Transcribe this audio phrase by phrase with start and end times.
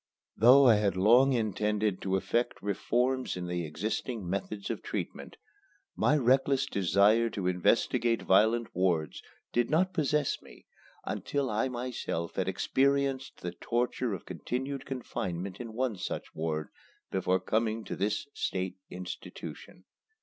[0.35, 5.37] Though I had long intended to effect reforms in existing methods of treatment,
[5.95, 9.21] my reckless desire to investigate violent wards
[9.53, 10.65] did not possess me
[11.05, 16.69] until I myself had experienced the torture of continued confinement in one such ward
[17.11, 19.83] before coming to this state institution.